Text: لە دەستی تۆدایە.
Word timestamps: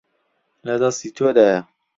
لە 0.65 0.75
دەستی 0.81 1.11
تۆدایە. 1.17 1.59